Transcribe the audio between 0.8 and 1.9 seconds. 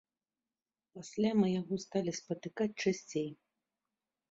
Пасля мы яго